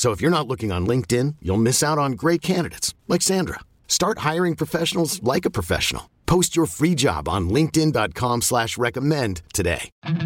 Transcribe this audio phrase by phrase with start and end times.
[0.00, 3.60] So if you're not looking on LinkedIn, you'll miss out on great candidates like Sandra.
[3.86, 6.08] Start hiring professionals like a professional.
[6.24, 9.90] Post your free job on LinkedIn.com slash recommend today.
[10.02, 10.16] Get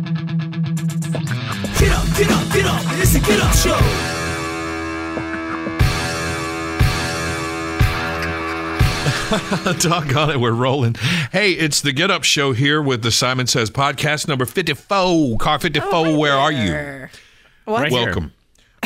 [1.90, 2.82] up, get up, get up.
[3.00, 3.80] It's a get up show.
[9.88, 10.94] Doggone it, we're rolling.
[11.32, 15.36] Hey, it's the Get Up Show here with the Simon Says podcast number 54.
[15.38, 17.08] Car 54, where are you?
[17.64, 17.90] What?
[17.90, 18.34] Welcome.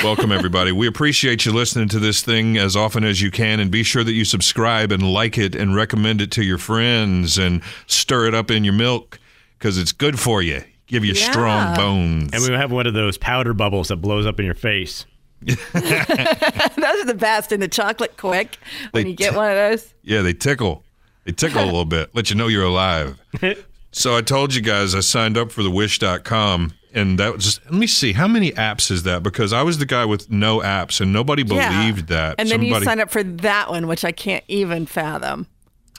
[0.02, 0.70] Welcome, everybody.
[0.72, 4.04] We appreciate you listening to this thing as often as you can, and be sure
[4.04, 8.34] that you subscribe and like it and recommend it to your friends and stir it
[8.34, 9.18] up in your milk
[9.58, 10.62] because it's good for you.
[10.86, 12.30] Give you strong bones.
[12.32, 15.04] And we have one of those powder bubbles that blows up in your face.
[15.42, 18.56] Those are the best in the chocolate Quik
[18.90, 19.94] when They you get t- one of those.
[20.02, 20.82] Yeah, they tickle.
[21.24, 23.20] They tickle a little bit, let you know you're alive.
[23.92, 27.64] so I told you guys I signed up for the wish.com and that was just
[27.66, 30.60] let me see how many apps is that because I was the guy with no
[30.60, 32.36] apps and nobody believed that.
[32.38, 35.46] And then you sign up for that one, which I can't even fathom.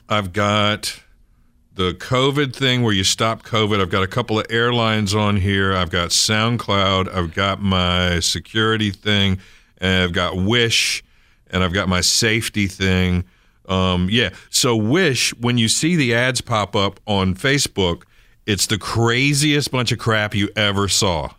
[0.08, 1.02] I've got
[1.76, 3.80] the COVID thing where you stop COVID.
[3.80, 5.74] I've got a couple of airlines on here.
[5.74, 7.14] I've got SoundCloud.
[7.14, 9.40] I've got my security thing,
[9.78, 11.04] and I've got Wish,
[11.50, 13.24] and I've got my safety thing.
[13.68, 14.32] Um, yeah.
[14.50, 18.04] So Wish, when you see the ads pop up on Facebook,
[18.50, 21.30] it's the craziest bunch of crap you ever saw.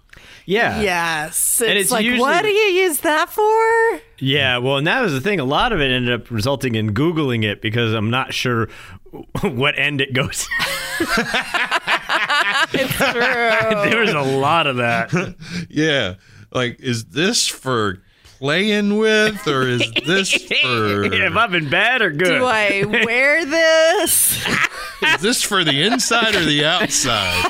[0.47, 0.81] Yeah.
[0.81, 1.60] Yes.
[1.60, 4.00] And It's, it's like, usually- what do you use that for?
[4.19, 5.38] Yeah, well, and that was the thing.
[5.41, 8.69] A lot of it ended up resulting in Googling it because I'm not sure
[9.43, 10.49] what end it goes.
[12.72, 13.20] It's true.
[13.91, 15.34] there was a lot of that.
[15.69, 16.15] Yeah.
[16.53, 18.03] Like, is this for
[18.38, 21.04] playing with, or is this for?
[21.15, 22.38] Have I been bad or good?
[22.38, 24.44] do I wear this?
[25.03, 27.44] Is this for the inside or the outside?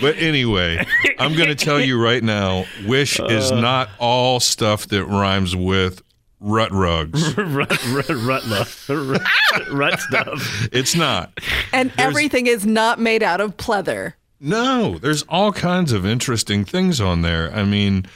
[0.00, 0.84] but anyway,
[1.18, 3.60] I'm going to tell you right now Wish is uh.
[3.60, 6.02] not all stuff that rhymes with
[6.40, 7.36] rut rugs.
[7.38, 8.86] rut, rut, rut, love.
[8.88, 9.22] rut,
[9.70, 10.68] rut stuff.
[10.72, 11.38] It's not.
[11.72, 14.14] And everything is not made out of pleather.
[14.38, 17.52] No, there's all kinds of interesting things on there.
[17.54, 18.06] I mean,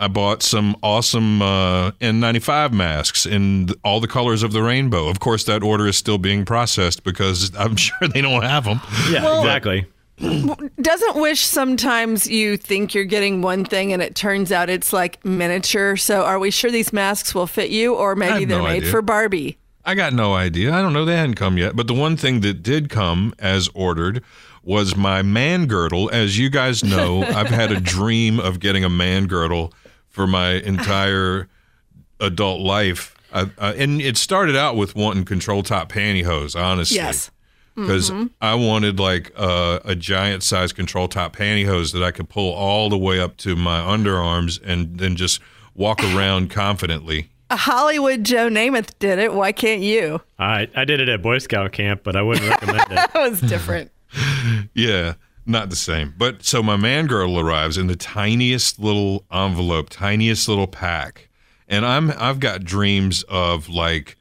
[0.00, 5.08] I bought some awesome uh, N95 masks in all the colors of the rainbow.
[5.08, 8.80] Of course, that order is still being processed because I'm sure they don't have them.
[9.10, 9.86] Yeah, exactly.
[10.18, 15.22] Doesn't Wish sometimes you think you're getting one thing and it turns out it's like
[15.24, 15.96] miniature?
[15.96, 18.90] So are we sure these masks will fit you or maybe they're no made idea.
[18.90, 19.58] for Barbie?
[19.84, 20.72] I got no idea.
[20.72, 21.04] I don't know.
[21.04, 21.76] They hadn't come yet.
[21.76, 24.22] But the one thing that did come as ordered
[24.62, 26.10] was my man girdle.
[26.10, 29.72] As you guys know, I've had a dream of getting a man girdle
[30.10, 31.48] for my entire
[32.20, 33.16] adult life.
[33.32, 36.96] I, I, and it started out with wanting control top pantyhose, honestly.
[36.96, 37.30] Yes.
[37.76, 38.26] Because Mm-hmm.
[38.42, 42.90] I wanted like a, a giant size control top pantyhose that I could pull all
[42.90, 45.40] the way up to my underarms and then just
[45.74, 47.30] walk around confidently.
[47.48, 49.32] A Hollywood Joe Namath did it.
[49.32, 50.20] Why can't you?
[50.38, 52.88] I, I did it at Boy Scout camp, but I wouldn't recommend it.
[53.12, 53.90] That was different.
[54.74, 55.14] Yeah,
[55.46, 56.14] not the same.
[56.16, 61.28] But so my man girdle arrives in the tiniest little envelope, tiniest little pack.
[61.68, 64.16] And I'm I've got dreams of like,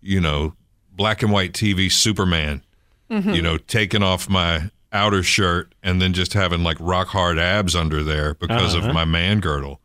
[0.00, 0.54] you know,
[0.92, 2.62] black and white TV Superman,
[3.10, 3.30] mm-hmm.
[3.30, 7.74] you know, taking off my outer shirt and then just having like rock hard abs
[7.74, 8.92] under there because of uh-huh.
[8.92, 9.80] my man girdle.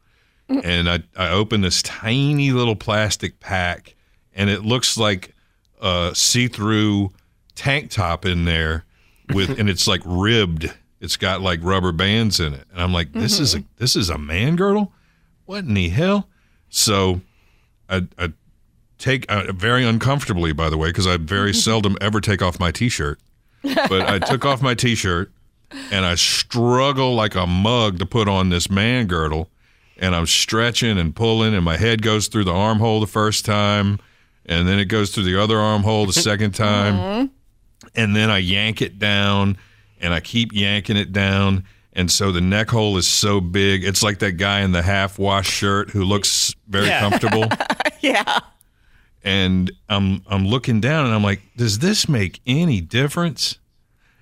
[0.64, 3.96] And I, I open this tiny little plastic pack
[4.34, 5.36] and it looks like
[5.80, 7.12] a see-through
[7.54, 8.86] tank top in there
[9.34, 10.74] with and it's like ribbed.
[11.00, 12.66] It's got like rubber bands in it.
[12.72, 14.92] And I'm like, this is a this is a man girdle?
[15.46, 16.28] What in the hell?
[16.70, 17.22] So
[17.90, 18.34] I, I
[18.98, 22.72] take uh, very uncomfortably, by the way, because I very seldom ever take off my
[22.72, 23.20] t-shirt.
[23.64, 25.32] But I took off my t-shirt
[25.92, 29.50] and I struggle like a mug to put on this man girdle.
[29.98, 34.00] and I'm stretching and pulling, and my head goes through the armhole the first time,
[34.46, 37.32] and then it goes through the other armhole the second time,
[37.96, 39.58] and then I yank it down,
[40.00, 41.66] and I keep yanking it down.
[41.94, 43.84] And so the neck hole is so big.
[43.84, 47.46] It's like that guy in the half wash shirt who looks very comfortable
[48.02, 48.40] Yeah.
[49.24, 53.58] and I'm I'm looking down and I'm like, does this make any difference?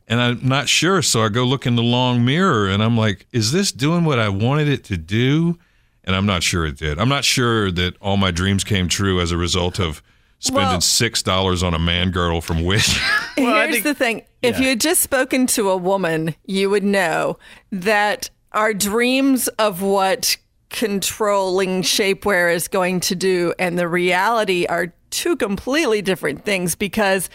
[0.07, 3.27] And I'm not sure, so I go look in the long mirror and I'm like,
[3.33, 5.59] is this doing what I wanted it to do?
[6.05, 6.97] And I'm not sure it did.
[6.97, 10.01] I'm not sure that all my dreams came true as a result of
[10.39, 12.99] spending Well- six dollars on a man girdle from Wish.
[13.37, 14.21] Well, Here's think- the thing.
[14.41, 14.63] If yeah.
[14.63, 17.37] you had just spoken to a woman, you would know
[17.71, 20.37] that our dreams of what
[20.69, 27.29] controlling shapewear is going to do and the reality are two completely different things because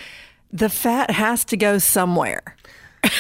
[0.53, 2.57] the fat has to go somewhere.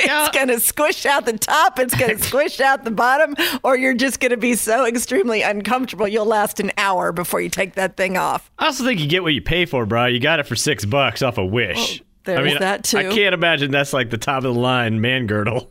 [0.26, 3.76] it's going to squish out the top, it's going to squish out the bottom, or
[3.76, 7.74] you're just going to be so extremely uncomfortable you'll last an hour before you take
[7.74, 8.50] that thing off.
[8.58, 10.06] I also think you get what you pay for, bro.
[10.06, 12.00] You got it for six bucks off a Wish.
[12.00, 12.98] Oh, there's I mean, that, too.
[12.98, 15.70] I can't imagine that's like the top of the line man girdle.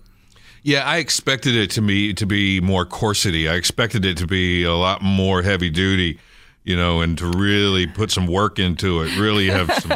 [0.64, 3.50] Yeah, I expected it to be to be more corsety.
[3.50, 6.20] I expected it to be a lot more heavy duty,
[6.64, 9.18] you know, and to really put some work into it.
[9.18, 9.92] Really have some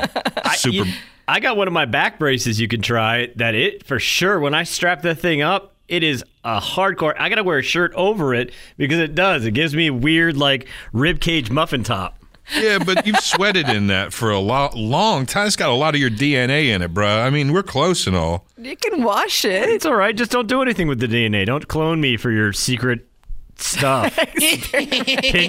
[0.56, 0.88] super.
[0.88, 0.94] You-
[1.28, 4.54] I got one of my back braces you can try that it for sure when
[4.54, 7.14] I strap that thing up, it is a hardcore.
[7.18, 9.46] I got to wear a shirt over it because it does.
[9.46, 12.18] It gives me weird like rib cage muffin top.
[12.60, 15.48] yeah, but you've sweated in that for a lo- long time.
[15.48, 17.24] It's got a lot of your DNA in it, bruh.
[17.26, 18.46] I mean, we're close and all.
[18.58, 19.70] You can wash it.
[19.70, 20.14] It's all right.
[20.16, 21.46] Just don't do anything with the DNA.
[21.46, 23.08] Don't clone me for your secret
[23.56, 24.14] stuff.
[24.36, 24.60] pin,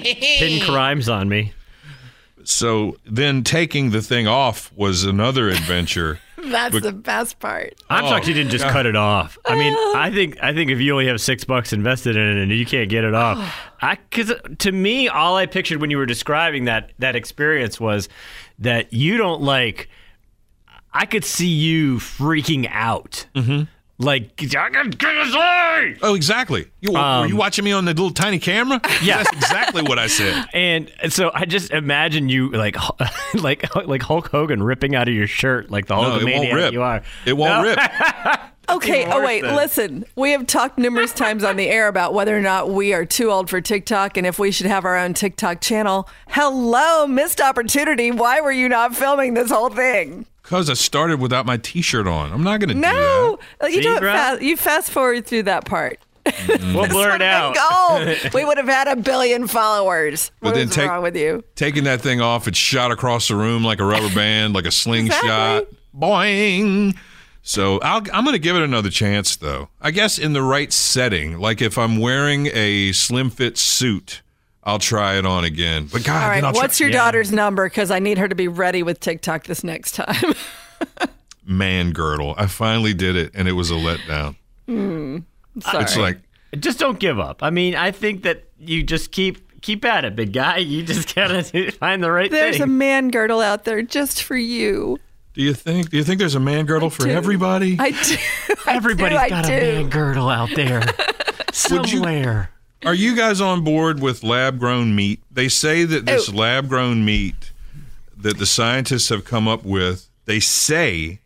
[0.02, 1.52] pin crimes on me.
[2.44, 6.20] So then taking the thing off was another adventure.
[6.36, 7.74] That's the best part.
[7.88, 9.38] I'm Oh, shocked you didn't just cut it off.
[9.46, 12.42] I mean, I think I think if you only have six bucks invested in it
[12.42, 13.38] and you can't get it off,
[13.80, 18.08] I because to me, all I pictured when you were describing that that experience was
[18.58, 19.88] that you don't like.
[20.92, 23.64] I could see you freaking out, mm-hmm.
[24.04, 26.66] Like I can get this away!" Oh, exactly.
[26.80, 28.80] You, were you watching me on the little tiny camera?
[28.84, 29.18] Um, Yeah.
[29.22, 30.44] that's exactly what I said.
[30.54, 32.76] And so I just imagine you like
[33.34, 36.72] like like Hulk Hogan ripping out of your shirt like the No, it won't rip.
[36.72, 37.02] you are.
[37.26, 37.78] It won't rip.
[38.66, 39.04] Okay.
[39.06, 39.42] Oh, wait.
[39.42, 39.54] then.
[39.56, 43.04] Listen, we have talked numerous times on the air about whether or not we are
[43.04, 46.08] too old for TikTok and if we should have our own TikTok channel.
[46.28, 48.10] Hello, missed opportunity.
[48.10, 50.24] Why were you not filming this whole thing?
[50.44, 52.30] Because I started without my T-shirt on.
[52.32, 53.70] I'm not going to do No, that.
[53.72, 54.12] you See, do it bro?
[54.12, 54.42] fast.
[54.42, 55.98] You fast forward through that part.
[56.26, 56.74] Mm.
[56.74, 57.56] We'll blur it out.
[57.58, 60.30] Oh, we would have had a billion followers.
[60.40, 61.42] But What then is take- wrong with you?
[61.56, 64.70] Taking that thing off, it shot across the room like a rubber band, like a
[64.70, 65.18] slingshot.
[65.24, 65.78] Exactly.
[65.98, 66.96] Boing.
[67.42, 69.68] So I'll, I'm going to give it another chance, though.
[69.80, 74.22] I guess in the right setting, like if I'm wearing a slim fit suit,
[74.64, 75.88] I'll try it on again.
[75.92, 76.34] But God, All right.
[76.36, 77.66] then I'll What's try- your daughter's number?
[77.68, 80.34] Because I need her to be ready with TikTok this next time.
[81.44, 82.34] man girdle?
[82.38, 84.36] I finally did it, and it was a letdown.
[84.66, 85.18] Hmm,
[85.60, 85.82] sorry.
[85.84, 86.18] It's like
[86.58, 87.42] just don't give up.
[87.42, 90.58] I mean, I think that you just keep keep at it, big guy.
[90.58, 92.40] You just gotta find the right thing.
[92.40, 94.98] There's a man girdle out there just for you.
[95.34, 95.90] Do you think?
[95.90, 97.10] Do you think there's a man girdle for do.
[97.10, 97.76] everybody?
[97.78, 98.16] I do.
[98.66, 99.52] I Everybody's do, I got a do.
[99.66, 102.50] man girdle out there Would you- somewhere.
[102.84, 105.20] Are you guys on board with lab grown meat?
[105.30, 106.32] They say that this Oh.
[106.32, 107.52] lab grown meat
[108.16, 111.20] that the scientists have come up with, they say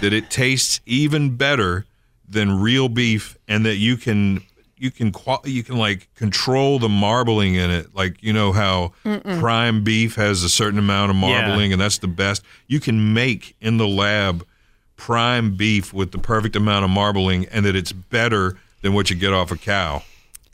[0.00, 1.84] that it tastes even better
[2.28, 4.42] than real beef and that you can
[4.76, 5.12] you can
[5.44, 8.92] you can like control the marbling in it like you know how
[9.38, 11.42] prime beef has a certain amount of Yeah.
[11.42, 14.46] marbling and that's the best you can make in the lab
[14.96, 19.16] prime beef with the perfect amount of marbling and that it's better than what you
[19.16, 20.02] get off a cow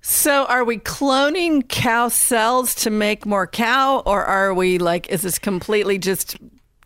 [0.08, 5.22] So, are we cloning cow cells to make more cow, or are we like, is
[5.22, 6.36] this completely just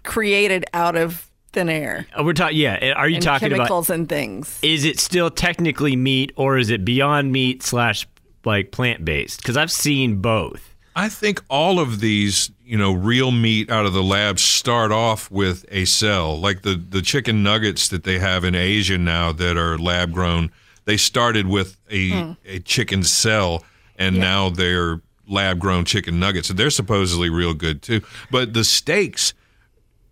[0.05, 2.57] created out of thin air Uh, We're talking.
[2.57, 2.95] Yeah.
[2.97, 3.59] Are you and talking about?
[3.59, 4.59] chemicals and things?
[4.63, 8.07] Is it still technically meat, or is it beyond meat slash
[8.47, 9.43] like plant based?
[9.43, 10.75] Because I've seen both.
[10.97, 15.31] I think all of these, you know, real meat out of the lab start off
[15.31, 19.59] with a cell, like the the chicken nuggets that they have in Asia now that
[19.59, 20.51] are lab grown.
[20.91, 23.63] They started with a a chicken cell,
[23.97, 28.01] and now they're lab grown chicken nuggets, and they're supposedly real good too.
[28.29, 29.33] But the steaks,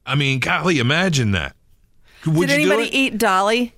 [0.06, 1.56] I mean, golly, imagine that.
[2.24, 2.94] Would Did you do anybody it?
[2.94, 3.74] eat Dolly?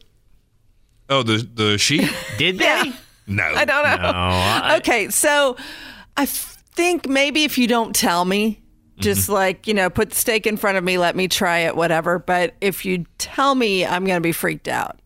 [1.08, 2.06] Oh, the the sheep?
[2.36, 2.64] Did they?
[2.66, 2.92] Yeah.
[3.26, 3.96] No, I don't know.
[3.96, 5.56] No, I- okay, so
[6.18, 8.60] I think maybe if you don't tell me,
[8.98, 9.32] just Mm-hmm.
[9.32, 12.18] like, you know, put the steak in front of me, let me try it, whatever.
[12.18, 14.99] But if you tell me, I'm going to be freaked out.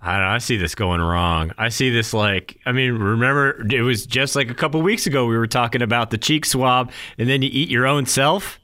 [0.00, 1.52] I don't know, I see this going wrong.
[1.58, 5.26] I see this like I mean, remember it was just like a couple weeks ago
[5.26, 8.58] we were talking about the cheek swab and then you eat your own self.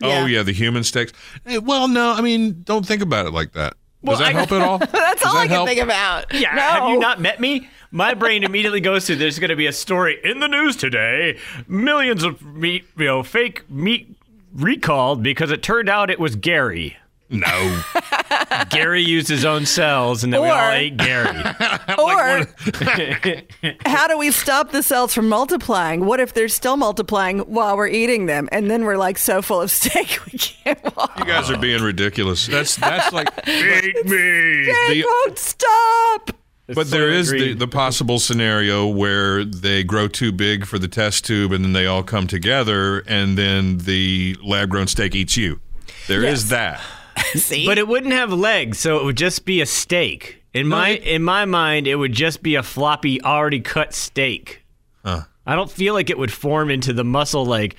[0.00, 0.22] Yeah.
[0.22, 1.12] Oh yeah, the human steaks.
[1.46, 3.72] Eh, well, no, I mean, don't think about it like that.
[3.72, 4.78] Does Well, that I- help at all?
[4.92, 5.68] That's Does all that I can help?
[5.68, 6.32] think about.
[6.34, 6.60] Yeah, no.
[6.62, 7.68] have you not met me?
[7.90, 11.38] My brain immediately goes to there's going to be a story in the news today.
[11.66, 14.14] Millions of meat, you know, fake meat
[14.54, 16.96] recalled because it turned out it was Gary.
[17.30, 17.82] No.
[18.70, 21.26] Gary used his own cells, and then we all ate Gary.
[21.98, 22.46] Or
[23.86, 26.04] how do we stop the cells from multiplying?
[26.04, 29.60] What if they're still multiplying while we're eating them, and then we're like so full
[29.60, 31.18] of steak we can't walk?
[31.18, 32.46] You guys are being ridiculous.
[32.46, 34.64] That's that's like Eat me.
[34.66, 36.30] They the- won't stop.
[36.68, 40.88] But there Soylent is the, the possible scenario where they grow too big for the
[40.88, 45.36] test tube and then they all come together and then the lab grown steak eats
[45.36, 45.60] you.
[46.08, 46.80] There is that.
[47.34, 50.42] See, But it wouldn't have legs, so it would just be a steak.
[50.54, 54.62] In my in my mind, it would just be a floppy, already cut steak.
[55.04, 57.76] I don't feel like it would form into the muscle, like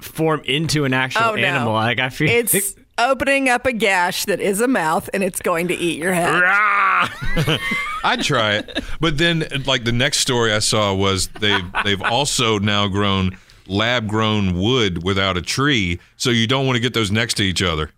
[0.00, 1.42] form into an actual Oh, no.
[1.42, 1.72] animal.
[1.72, 5.68] Like I feel it's opening up a gash that is a mouth, and it's going
[5.68, 6.40] to eat your head.
[8.04, 8.80] I'd try it.
[9.00, 14.06] But then like the next story I saw was they've they've also now grown lab
[14.08, 17.62] grown wood without a tree, so you don't want to get those next to each
[17.62, 17.90] other.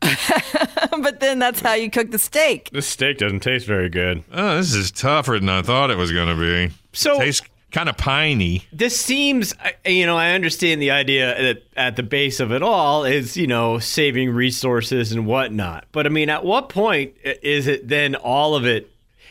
[1.02, 2.70] but then that's how you cook the steak.
[2.72, 4.24] this steak doesn't taste very good.
[4.32, 6.72] Oh, this is tougher than I thought it was gonna be.
[6.92, 8.64] So- tastes kind of piney.
[8.72, 9.54] This seems,
[9.86, 13.46] you know, I understand the idea that at the base of it all is, you
[13.46, 15.84] know, saving resources and whatnot.
[15.92, 18.89] But I mean, at what point is it then all of it?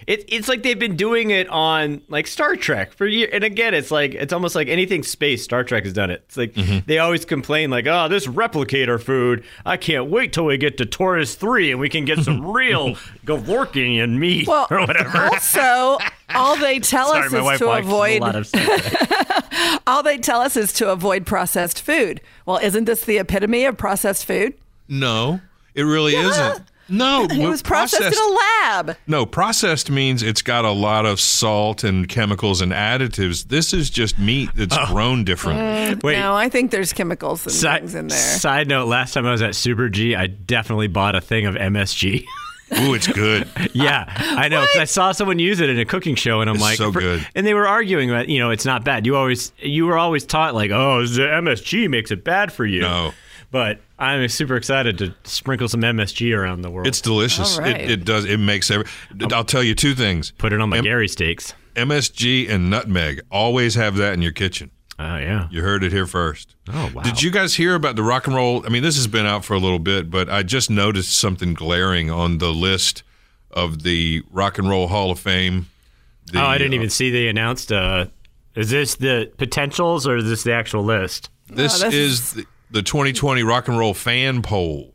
[0.10, 3.30] It, it's like they've been doing it on like Star Trek for years.
[3.32, 5.44] And again, it's like it's almost like anything space.
[5.44, 6.24] Star Trek has done it.
[6.26, 6.80] It's like mm-hmm.
[6.88, 9.44] they always complain like, "Oh, this replicator food.
[9.68, 12.96] I can't wait till we get to Taurus three and we can get some real
[13.24, 16.00] Gavorkian meat Well, or whatever." also,
[16.34, 20.18] all they tell Sorry, us my is wife to avoid a lot of all they
[20.18, 22.20] tell us is to avoid processed food.
[22.48, 24.56] Well, isn't this the epitome of processed food?
[24.88, 25.40] No,
[25.76, 26.64] it really isn't.
[26.90, 28.98] No, It was processed, in a lab.
[29.08, 33.48] No, processed means it's got a lot of salt and chemicals and additives.
[33.48, 34.86] This is just meat that's Oh.
[34.88, 35.60] grown different.
[35.60, 38.18] Uh, Wait, No, I think there's chemicals and Side, things in there.
[38.18, 41.56] side note: Last time I was at Super G, I definitely bought a thing of
[41.56, 42.26] MSG.
[42.82, 43.48] Ooh, it's good.
[43.74, 46.58] yeah, I know because I saw someone use it in a cooking show, and I'm
[46.58, 47.26] It's like, so good.
[47.34, 49.08] And they were arguing that you know it's not bad.
[49.08, 52.82] You always you were always taught like, oh, the MSG makes it bad for you.
[52.82, 53.12] No.
[53.52, 56.88] But I'm super excited to sprinkle some MSG around the world.
[56.88, 57.58] It's delicious.
[57.58, 57.82] All right.
[57.82, 58.26] It, it does.
[58.26, 58.86] It makes every.
[59.32, 60.32] I'll tell you two things.
[60.32, 61.54] put it on my M- Gary steaks.
[61.76, 63.22] MSG and nutmeg.
[63.32, 64.72] Always have that in your kitchen.
[64.98, 65.48] Oh yeah.
[65.50, 66.56] You heard it here first.
[66.68, 67.02] Oh wow.
[67.04, 68.66] Did you guys hear about the rock and roll?
[68.66, 71.54] I mean, this has been out for a little bit, but I just noticed something
[71.54, 73.04] glaring on the list
[73.52, 75.68] of the Rock and Roll Hall of Fame.
[76.32, 77.72] The, oh, I didn't uh, even see they announced.
[77.72, 78.08] Uh,
[78.56, 81.30] is this the potentials or is this the actual list?
[81.48, 84.94] This, No, this is the, the 2020 Rock and Roll Fan Poll.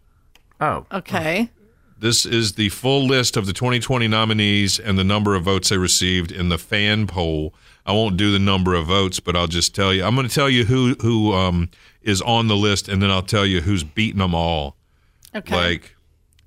[0.61, 1.51] Oh, Okay.
[1.97, 5.79] This is the full list of the 2020 nominees and the number of votes they
[5.79, 7.55] received in the fan poll.
[7.87, 10.05] I won't do the number of votes, but I'll just tell you.
[10.05, 11.71] I'm going to tell you who who um,
[12.03, 14.77] is on the list, and then I'll tell you who's beating them all.
[15.35, 15.55] Okay.
[15.55, 15.97] Like,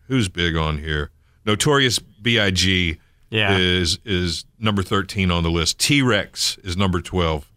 [0.08, 1.10] who's big on here?
[1.46, 3.00] Notorious B.I.G.
[3.32, 3.58] Yeah.
[3.58, 5.80] is is number 13 on the list.
[5.80, 7.50] T Rex is number 12.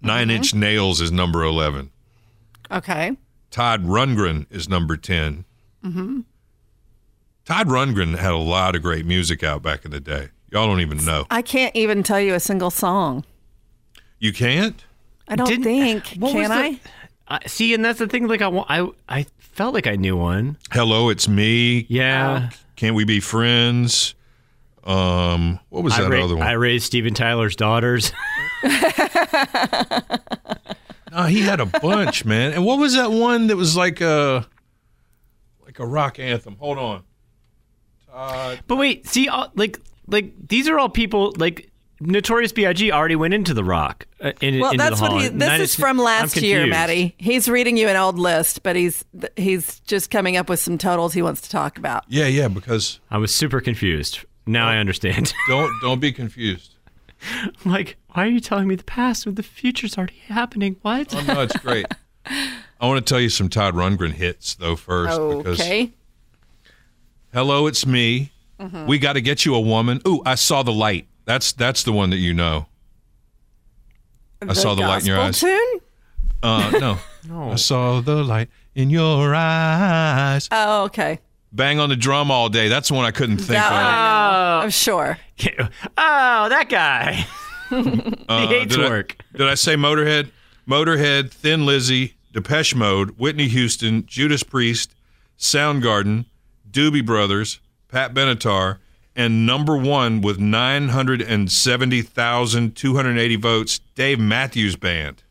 [0.00, 1.90] Nine Inch Nails is number 11.
[2.70, 3.16] Okay.
[3.50, 5.44] Todd Rundgren is number 10.
[5.84, 6.20] Mm-hmm.
[7.44, 10.28] Todd Rundgren had a lot of great music out back in the day.
[10.50, 11.26] Y'all don't even know.
[11.30, 13.24] I can't even tell you a single song.
[14.18, 14.84] You can't?
[15.28, 16.04] I don't Didn't- think.
[16.20, 16.80] Can I?
[17.28, 18.26] I see, and that's the thing.
[18.26, 20.56] Like I, I, I felt like I knew one.
[20.72, 21.84] Hello, it's me.
[21.88, 22.50] Yeah.
[22.76, 24.14] Can't we be friends?
[24.84, 26.46] Um, what was that ra- other one?
[26.46, 28.12] I raised Steven Tyler's daughters.
[31.18, 32.52] No, he had a bunch, man.
[32.52, 34.46] And what was that one that was like a
[35.64, 36.56] like a rock anthem?
[36.58, 37.02] Hold on.
[38.66, 41.70] but wait, see, all, like, like these are all people like
[42.00, 42.92] Notorious B.I.G.
[42.92, 44.06] already went into the Rock.
[44.20, 45.28] Uh, in, Well, into that's the what he.
[45.28, 46.70] This Nine is from last year, confused.
[46.70, 47.14] Maddie.
[47.18, 49.04] He's reading you an old list, but he's
[49.36, 52.04] he's just coming up with some totals he wants to talk about.
[52.08, 54.20] Yeah, yeah, because I was super confused.
[54.46, 55.34] Now I understand.
[55.48, 56.74] don't don't be confused.
[57.34, 60.74] I'm like, why are you telling me the past when the future's already happening?
[60.82, 61.14] What?
[61.14, 61.86] Oh no, it's great.
[62.26, 65.92] I want to tell you some Todd Rundgren hits though first because Okay.
[67.32, 68.32] Hello, it's me.
[68.58, 68.86] Mm-hmm.
[68.88, 70.00] We got to get you a woman.
[70.04, 71.06] Ooh, I saw the light.
[71.26, 72.66] That's that's the one that you know.
[74.42, 75.40] I saw the light in your eyes.
[75.40, 75.80] gospel Tune?
[76.42, 76.98] Uh,
[77.28, 77.50] no.
[77.52, 80.48] I saw the light in your eyes.
[80.50, 81.20] Oh, okay.
[81.52, 82.66] Bang on the drum all day.
[82.66, 83.72] That's the one I couldn't think That of.
[83.72, 84.62] one I know.
[84.64, 85.18] I'm sure.
[85.96, 87.24] oh, that guy.
[88.28, 89.16] Uh, he hates did I- work.
[89.34, 90.30] did I say Motorhead?
[90.68, 94.94] Motorhead, Thin Lizzy, Depeche Mode, Whitney Houston, Judas Priest,
[95.38, 96.26] Soundgarden,
[96.70, 98.78] Doobie Brothers, Pat Benatar,
[99.16, 105.22] and number one with 970,280 votes, Dave Matthews Band.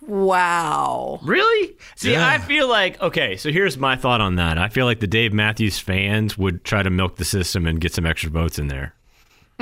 [0.00, 1.20] Wow.
[1.22, 1.76] Really?
[1.94, 2.26] See, Yeah.
[2.26, 3.36] I feel like okay.
[3.36, 4.58] So here's my thought on that.
[4.58, 7.94] I feel like the Dave Matthews fans would try to milk the system and get
[7.94, 8.94] some extra votes in there.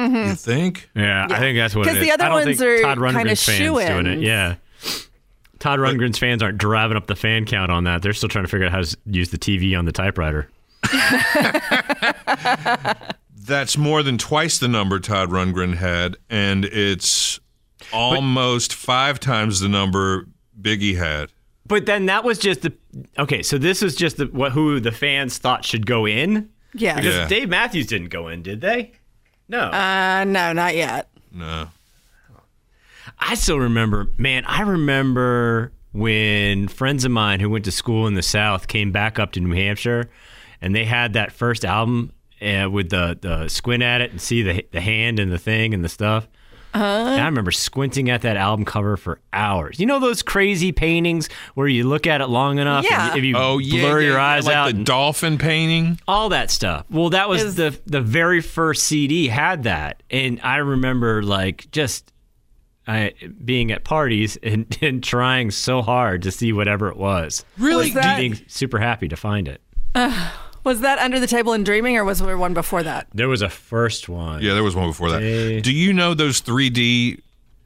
[0.00, 0.28] Mm-hmm.
[0.30, 0.88] You think?
[0.94, 1.86] Yeah, I think that's what.
[1.86, 2.02] it 'Cause is.
[2.04, 4.18] the other I don't ones think are Todd kinda Rundgren's fans doing it.
[4.20, 4.54] Yeah.
[5.58, 8.00] Todd Rundgren's fans aren't driving up the fan count on that.
[8.02, 10.48] They're still trying to figure out how to use the TV on the typewriter.
[13.46, 17.40] That's more than twice the number Todd Rundgren had, and it's
[17.92, 20.28] almost five times the number
[20.60, 21.30] Biggie had.
[21.66, 22.72] But then that was just the
[23.18, 23.42] okay.
[23.42, 27.14] So this was just the what who the fans thought should go in Yeah, because
[27.14, 27.28] Yeah.
[27.28, 28.92] Dave Matthews didn't go in, did they?
[29.50, 29.62] No.
[29.62, 31.08] Uh, no, not yet.
[31.32, 31.68] No.
[33.18, 38.14] I still remember, man, I remember when friends of mine who went to school in
[38.14, 40.08] the South came back up to New Hampshire
[40.62, 44.42] and they had that first album uh, with the, the squint at it and see
[44.42, 46.28] the, the hand and the thing and the stuff.
[46.72, 46.84] Uh-huh.
[46.84, 49.80] And I remember squinting at that album cover for hours.
[49.80, 53.08] You know those crazy paintings where you look at it long enough Yeah.
[53.10, 55.36] and if you Oh yeah, blur yeah, your yeah, eyes like out the and dolphin
[55.38, 55.98] painting.
[56.06, 56.86] all that stuff.
[56.90, 61.70] Well, that was Is- the the very first CD had that, and I remember like
[61.72, 62.12] just
[62.86, 67.44] I being at parties and, and trying so hard to see whatever it was.
[67.58, 67.86] Really?
[67.86, 69.60] Was that- Being super happy to find it.
[70.64, 73.06] Was that Under the Table and Dreaming, or was there one before that?
[73.14, 74.42] There was a first one.
[74.42, 75.22] Yeah, there was one before that.
[75.22, 75.60] Hey.
[75.60, 77.20] Do you know those 3D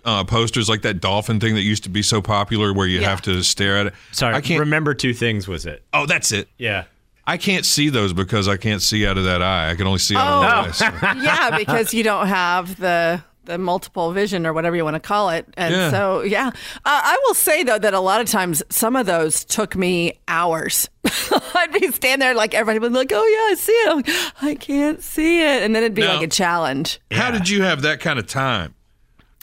[0.05, 3.09] uh, posters like that dolphin thing that used to be so popular where you Yeah.
[3.11, 3.95] have to stare at it?
[4.13, 4.61] Sorry, I can't.
[4.61, 5.49] remember two things.
[5.49, 5.83] Was it?
[5.93, 6.49] oh, that's it.
[6.59, 6.85] Yeah.
[7.27, 9.71] I can't see those because I can't see out of that eye.
[9.71, 10.71] I can only see out of one eye.
[10.73, 15.01] so- yeah, because you don't have the the multiple vision or whatever you want to
[15.01, 15.47] call it.
[15.57, 15.91] And Yeah.
[15.91, 16.49] so, yeah.
[16.49, 16.51] Uh,
[16.85, 20.89] I will say, though, that a lot of times some of those took me hours.
[21.55, 23.89] I'd be standing there like everybody would be like, oh, yeah, I see it.
[23.91, 25.63] I'm like, I can't see it.
[25.63, 26.15] And then it'd be No.
[26.15, 27.01] like a challenge.
[27.11, 28.75] How did you have that kind of time?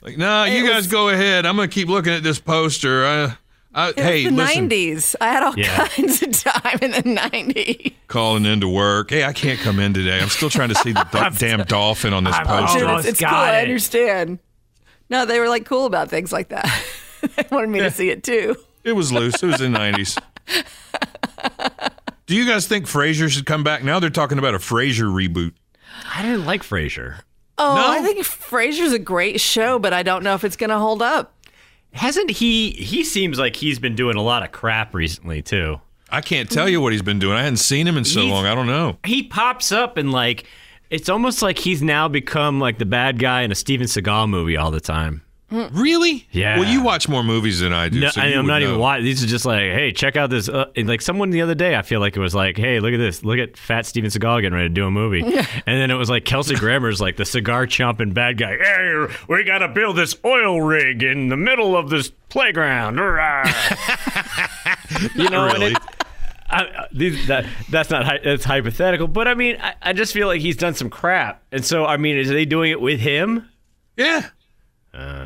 [0.04, 1.46] Like, nah, you It guys was- go ahead.
[1.46, 3.06] I'm going to keep looking at this poster.
[3.06, 3.38] I,
[3.74, 5.16] I, It hey, was the listen, 90s.
[5.22, 5.88] I had all Yeah.
[5.88, 7.94] kinds of time in the 90s.
[8.08, 9.12] calling into work.
[9.12, 10.20] Hey, I can't come in today.
[10.20, 12.80] I'm still trying to see the do- damn dolphin on this I'm poster.
[12.80, 13.30] Dude, Almost it's, it's cool.
[13.32, 14.40] got I understand.
[15.10, 16.66] No, they were like cool about things like that.
[17.36, 18.56] they wanted me to see it too.
[18.84, 19.42] It was loose.
[19.42, 20.18] It was in the 90s.
[22.26, 23.84] Do you guys think Frasier should come back?
[23.84, 25.54] Now they're talking about a Frasier reboot.
[26.14, 27.20] I didn't like Frasier.
[27.58, 27.92] Oh, No?
[27.92, 31.02] I think Frasier's a great show, but I don't know if it's going to hold
[31.02, 31.34] up.
[31.94, 32.72] Hasn't he?
[32.72, 35.82] He seems like he's been doing a lot of crap recently too.
[36.10, 37.38] I can't tell you what he's been doing.
[37.38, 38.46] I hadn't seen him in so He's- long.
[38.46, 38.98] I don't know.
[39.06, 40.46] he pops up and like
[40.90, 44.58] it's almost like he's now become like the bad guy in a Steven Seagal movie
[44.58, 45.22] all the time.
[45.52, 45.78] Mm.
[45.78, 46.26] Really?
[46.32, 46.60] Yeah.
[46.60, 48.00] Well, you watch more movies than I do.
[48.00, 48.80] No, so I, am not even know.
[48.80, 49.04] watching.
[49.04, 50.48] These are just like, hey, check out this.
[50.48, 52.98] Uh, like someone the other day, I feel like it was like, hey, look at
[52.98, 53.24] this.
[53.26, 55.22] Look at fat Steven Seagal getting ready to do a movie.
[55.24, 58.56] and then it was like Kelsey Grammer's like the cigar chomping bad guy.
[58.58, 62.98] Hey, we got to build this oil rig in the middle of this playground.
[65.16, 65.74] You know, Really?
[66.50, 70.28] I, I- these, that, that's not that's hypothetical, but I mean, I, I just feel
[70.28, 73.48] like he's done some crap, and so I mean, is they doing it with him?
[73.96, 74.28] Yeah.
[74.94, 75.21] Oh.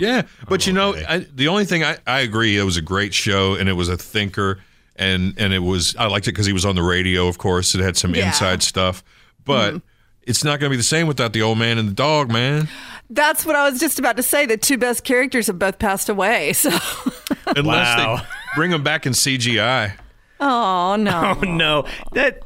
[0.00, 3.14] Yeah, but you know, I, the only thing I, I agree, it was a great
[3.14, 4.60] show, and it was a thinker,
[4.96, 7.74] and and it was I liked it because he was on the radio, of course.
[7.74, 8.26] It had some Yeah.
[8.28, 9.02] inside stuff,
[9.44, 9.78] but mm-hmm.
[10.22, 12.68] it's not going to be the same without the old man and the dog, man.
[13.12, 14.46] That's what I was just about to say.
[14.46, 16.52] The two best characters have both passed away.
[16.54, 16.70] So,
[17.46, 18.16] Unless Wow.
[18.16, 18.22] they
[18.54, 19.94] bring them back in CGI.
[20.38, 21.36] oh no.
[21.42, 22.42] Oh no, that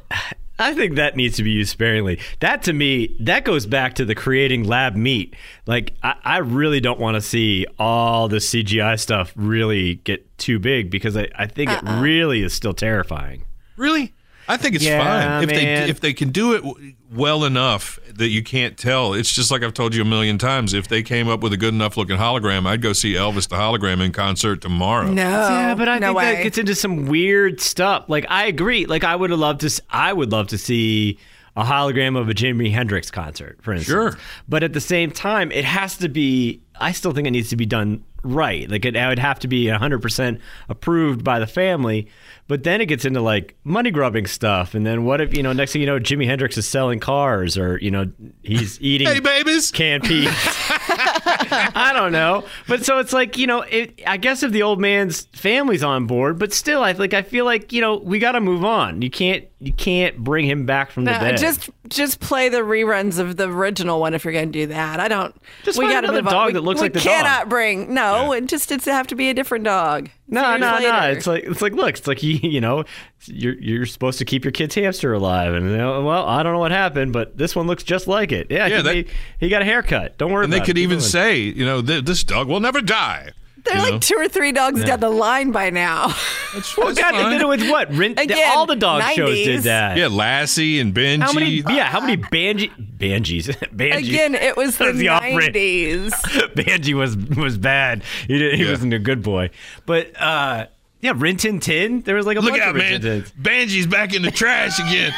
[0.57, 2.19] I think that needs to be used sparingly.
[2.39, 5.35] That to me, that goes back to the creating lab meat.
[5.65, 10.59] Like I, I really don't want to see all the CGI stuff really get too
[10.59, 13.43] big because I, I think it really is still terrifying.
[13.75, 14.13] Really?
[14.47, 15.03] I think it's Yeah,
[15.39, 15.57] fine if man.
[15.85, 19.13] they if they can do it well enough that you can't tell.
[19.13, 20.73] It's just like I've told you a million times.
[20.73, 23.55] If they came up with a good enough looking hologram, I'd go see Elvis the
[23.55, 25.07] hologram in concert tomorrow.
[25.11, 25.23] No.
[25.23, 26.35] yeah, but I no think way.
[26.35, 28.05] that gets into some weird stuff.
[28.07, 28.85] Like I agree.
[28.85, 29.67] Like I would have loved to.
[29.67, 31.17] s- I would love to see
[31.55, 33.87] a hologram of a Jimi Hendrix concert, for instance.
[33.91, 34.17] Sure.
[34.49, 36.61] But at the same time, it has to be.
[36.79, 38.69] I still think it needs to be done right.
[38.69, 42.07] Like it, it would have to be 100% approved by the family.
[42.47, 44.73] But then it gets into like money grubbing stuff.
[44.75, 47.57] And then what if, you know, next thing you know, Jimi Hendrix is selling cars
[47.57, 48.11] or, you know,
[48.43, 49.71] he's eating Hey, babies.
[49.71, 50.27] canned peas.
[51.75, 52.43] I don't know.
[52.67, 56.05] But so it's like, you know, it, I guess if the old man's family's on
[56.07, 59.01] board, but still, I like I feel like, you know, we got to move on.
[59.01, 61.37] You can't you can't bring him back from the No, dead.
[61.37, 64.99] just just play the reruns of the original one if you're going to do that.
[64.99, 65.35] I don't.
[65.63, 67.49] Just we gotta another move dog We- that looks we like the cannot dog.
[67.49, 68.31] bring no.
[68.33, 70.09] It just it's have to be a different dog.
[70.27, 70.99] no, Years no, no.
[71.11, 72.83] It's like it's like look, it's like you, you know,
[73.25, 76.53] you're you're supposed to keep your kid's hamster alive, and you know, well, I don't
[76.53, 78.47] know what happened, but this one looks just like it.
[78.51, 80.17] Yeah, Yeah, he, that- made- he got a haircut.
[80.17, 80.43] Don't worry.
[80.43, 80.81] And they could it.
[80.81, 83.31] Even say, you know, "Th- this dog will never die.
[83.63, 83.99] They're you like know?
[83.99, 86.09] two or three dogs down the line by now.
[86.53, 87.41] That's, Well, that's God, they fine.
[87.41, 87.91] it with what?
[87.91, 89.97] Rin- Again, all the dog shows did that.
[89.97, 91.21] Yeah, Lassie and Benji.
[91.23, 91.49] How many?
[91.75, 92.69] Yeah, how many Banji?
[92.99, 93.47] Banjis.
[93.75, 93.97] Banji.
[93.97, 95.35] Again, it was the That was the off-brand.
[95.37, 96.13] nineties.
[96.13, 98.03] Banji was was bad.
[98.27, 98.69] He didn't, he Yeah.
[98.71, 99.49] wasn't a good boy.
[99.87, 100.67] But uh,
[101.01, 102.01] yeah, Rin Tin Tin.
[102.01, 103.01] There was like a Look bunch out, of Rin man.
[103.01, 103.31] Tin Tins.
[103.41, 105.11] Benji's back in the trash again.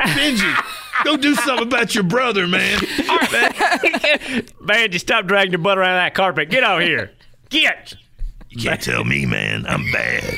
[0.00, 0.64] Benji,
[1.04, 2.78] go do something about your brother, man.
[4.62, 6.50] Banji, stop dragging your butt around that carpet.
[6.50, 7.10] Get out here.
[7.48, 7.94] Get.
[8.48, 9.64] You can't tell me, man.
[9.66, 10.34] I'm bad.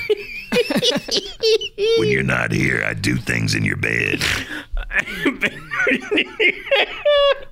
[1.98, 4.22] when you're not here, I do things in your bed.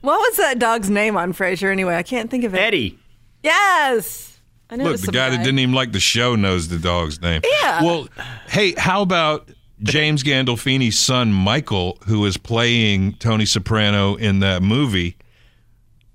[0.02, 1.96] What was that dog's name on Frasier anyway?
[1.96, 2.58] I can't think of it.
[2.58, 2.98] Eddie.
[3.42, 4.38] Yes.
[4.70, 7.20] I know Look, the some guy that didn't even like the show knows the dog's
[7.20, 7.42] name.
[7.60, 7.82] Yeah.
[7.82, 8.08] Well,
[8.48, 9.48] hey, how about
[9.82, 15.16] James Gandolfini's son, Michael, who is playing Tony Soprano in that movie,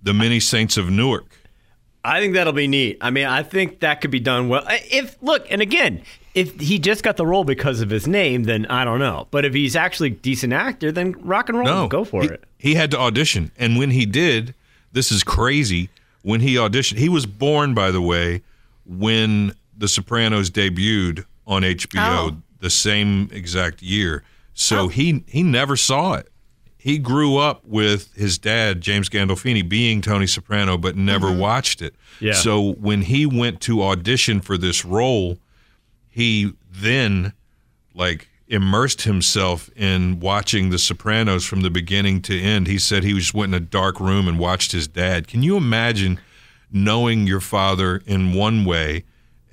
[0.03, 1.25] The Many Saints of Newark?
[2.03, 2.99] I think that'll be neat.
[3.01, 4.63] I mean, I think that could be done well.
[4.67, 6.03] If look, and again,
[6.35, 9.27] if he just got the role because of his name, then I don't know.
[9.31, 12.27] But if he's actually a decent actor, then rock and roll, No, go for he,
[12.27, 12.43] it.
[12.59, 14.53] He had to audition, and when he did,
[14.91, 15.89] this is crazy.
[16.21, 18.43] When he auditioned, he was born, by the way,
[18.85, 22.37] when The Sopranos debuted on HBO Oh.
[22.59, 24.23] The same exact year.
[24.53, 26.29] So he he never saw it.
[26.77, 31.39] He grew up with his dad, James Gandolfini, being Tony Soprano, but never mm-hmm.
[31.39, 31.95] watched it.
[32.19, 32.33] Yeah.
[32.33, 35.39] So when he went to audition for this role,
[36.09, 37.33] he then
[37.95, 42.67] like immersed himself in watching The Sopranos from the beginning to end.
[42.67, 45.27] He said he just went in a dark room and watched his dad.
[45.27, 46.19] Can you imagine
[46.71, 49.03] knowing your father in one way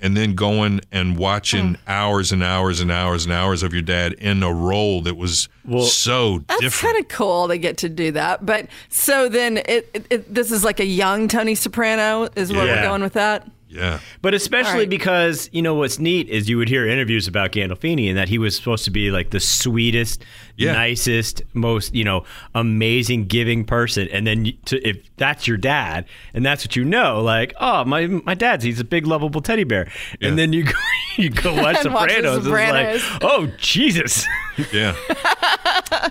[0.03, 1.81] and then going and watching hmm.
[1.87, 5.49] hours and hours and hours and hours of your dad in a role that was
[5.89, 6.49] so different.
[6.49, 6.95] That's different?
[6.95, 8.45] kind of cool to get to do that.
[8.45, 12.67] But so then it, it, it this is like a young Tony Soprano is where
[12.67, 12.83] Yeah.
[12.83, 13.49] we're going with that.
[13.73, 14.01] Yeah.
[14.21, 14.89] But especially All right.
[14.91, 18.39] because you know what's neat is you would hear interviews about Gandolfini and that he
[18.39, 20.25] was supposed to be like the sweetest,
[20.57, 20.73] Yeah.
[20.73, 24.09] nicest, most you know amazing, giving person.
[24.13, 26.05] And then to, if that's your dad
[26.35, 29.65] and that's what you know, like oh my my dad's he's a big lovable teddy
[29.65, 29.91] bear.
[30.21, 30.29] Yeah.
[30.29, 30.73] And then you go,
[31.17, 32.97] you go watch And watch The Sopranos, Sopranos.
[33.03, 34.27] it's like oh Jesus,
[34.73, 34.95] Yeah.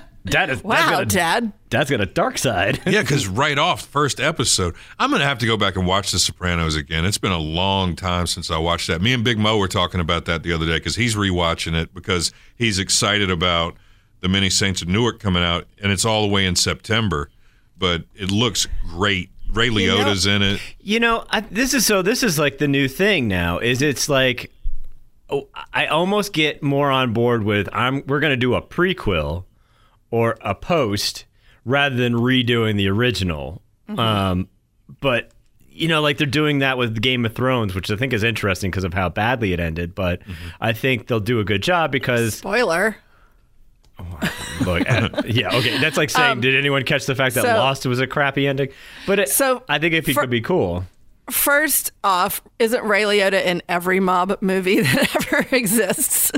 [0.26, 1.54] dad is Wow, dad's got a, Dad.
[1.70, 2.80] dad's got a dark side.
[2.86, 6.20] Yeah, because right off first episode, I'm gonna have to go back and watch The
[6.20, 7.06] Sopranos again.
[7.06, 9.02] It's been a long time since I watched that.
[9.02, 11.94] Me and Big Mo were talking about that the other day because he's rewatching it
[11.94, 13.76] because he's excited about
[14.20, 17.30] the Many Saints of Newark coming out, and it's all the way in September.
[17.78, 19.30] But it looks great.
[19.52, 20.62] Ray know- Liotta's in it.
[20.80, 22.02] You know, I, this is so.
[22.04, 23.58] This is like the new thing now.
[23.58, 24.52] Is it's like,
[25.30, 27.68] oh, I almost get more on board with.
[27.74, 28.04] I'm.
[28.06, 29.46] We're gonna do a prequel
[30.12, 31.26] or a post
[31.65, 33.62] rather than redoing the original.
[33.89, 34.47] Um,
[35.00, 35.32] but
[35.69, 38.69] you know, like they're doing that with Game of Thrones, which I think is interesting
[38.71, 39.95] because of how badly it ended.
[39.95, 40.21] But
[40.60, 42.97] I think they'll do a good job because Spoiler.
[44.65, 45.78] Look, uh, yeah, okay.
[45.80, 48.47] That's like saying, did anyone catch the fact that Um, so- Lost was a crappy
[48.47, 48.69] ending?
[49.06, 50.86] But it, So, I think if he for- could be cool.
[51.30, 56.32] First off, isn't Ray Liotta in every mob movie that ever exists?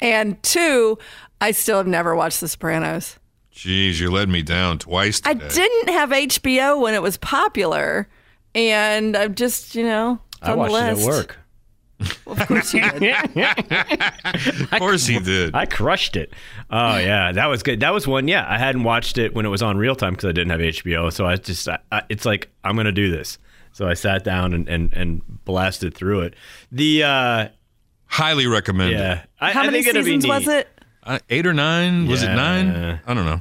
[0.00, 0.98] And two,
[1.40, 3.18] I still have never watched The Sopranos.
[3.54, 8.08] Jeez, you led me down twice I didn't have HBO when it was popular,
[8.54, 11.08] and I'm just, you know, I on watched the it at list.
[11.08, 11.38] work.
[12.26, 13.14] Of course you did.
[14.72, 15.54] Of course he did.
[15.56, 16.32] I crushed it.
[16.70, 17.80] Oh yeah, that was good.
[17.80, 18.28] That was one.
[18.28, 20.60] Yeah, I hadn't watched it when it was on real time because I didn't have
[20.60, 21.12] HBO.
[21.12, 23.38] So I just, I, I, it's like I'm gonna do this.
[23.72, 26.34] So I sat down and and, and blasted through it.
[26.70, 27.48] The uh,
[28.06, 28.98] Highly recommended.
[28.98, 30.68] yeah, I, How I many think it'll be seasons was it?
[31.08, 32.06] Uh, eight or nine?
[32.06, 33.00] Was it nine?
[33.06, 33.40] I don't know.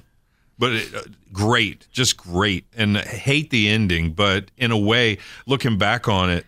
[0.58, 1.02] But it, uh,
[1.34, 2.66] great, just great.
[2.76, 6.46] And I hate the ending, but in a way, looking back on it,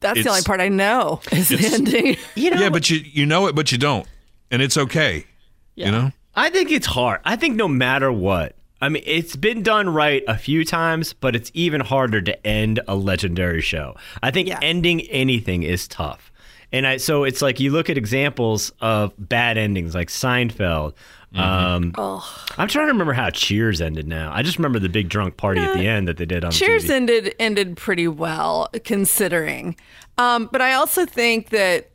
[0.00, 2.16] That's the only part I know is the ending.
[2.34, 4.06] You know, yeah, but you you know it, but you don't,
[4.50, 5.26] and it's okay.
[5.74, 7.20] You know, I think it's hard.
[7.24, 8.54] I think no matter what.
[8.80, 12.80] I mean, it's been done right a few times, but it's even harder to end
[12.88, 13.96] a legendary show.
[14.22, 14.58] I think Yeah.
[14.60, 16.31] ending anything is tough.
[16.72, 20.94] And I so it's like you look at examples of bad endings like Seinfeld.
[21.34, 24.30] Um, I'm trying to remember how Cheers ended now.
[24.34, 26.84] I just remember the big drunk party at the end that they did on Cheers
[26.84, 26.90] TV.
[26.90, 29.76] ended ended pretty well considering.
[30.18, 31.90] Um, but I also think that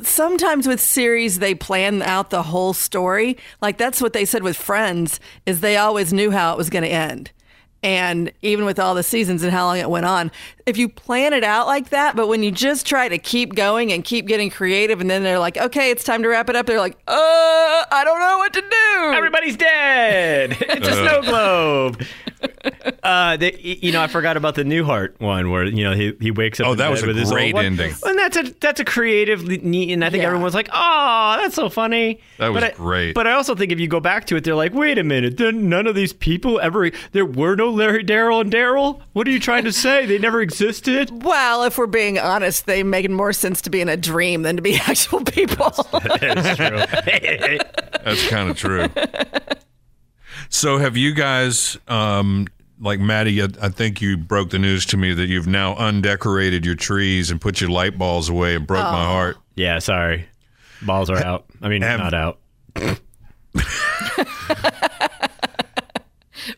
[0.00, 3.36] sometimes with series they plan out the whole story.
[3.60, 6.84] Like that's what they said with Friends is they always knew how it was going
[6.84, 7.30] to end.
[7.82, 10.32] And even with all the seasons and how long it went on,
[10.66, 13.92] if you plan it out like that, but when you just try to keep going
[13.92, 16.66] and keep getting creative, and then they're like, okay, it's time to wrap it up,
[16.66, 17.12] they're like, uh,
[17.90, 19.12] I don't know what to do.
[19.14, 20.56] Everybody's dead.
[20.60, 22.02] it's a snow globe.
[23.02, 26.30] Uh, they, you know, I forgot about the Newhart one where you know he, he
[26.30, 26.66] wakes up.
[26.66, 27.64] Oh, that was a with his great old wife.
[27.66, 27.94] ending.
[28.04, 30.28] and that's a that's a creative, neat, and I think Yeah.
[30.28, 33.14] everyone's like, "Oh, that's so funny." That was But I- great.
[33.14, 35.36] But I also think if you go back to it, they're like, "Wait a minute,
[35.36, 36.90] then none of these people ever.
[37.12, 39.00] There were no Larry, Darryl, and Darryl.
[39.12, 40.04] What are you trying to say?
[40.06, 43.88] They never existed." Well, if we're being honest, they make more sense to be in
[43.88, 45.70] a dream than to be actual people.
[46.20, 46.78] That's true.
[48.04, 48.88] That's kind of true.
[50.48, 52.46] so, have you guys, um,
[52.80, 53.42] like Maddie?
[53.42, 57.30] I, I think you broke the news to me that you've now undecorated your trees
[57.30, 59.36] and put your light balls away and broke my heart.
[59.56, 60.26] yeah, sorry.
[60.82, 61.46] Balls are out.
[61.60, 62.38] I mean, Have- not out.